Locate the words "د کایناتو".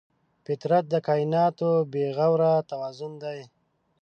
0.89-1.69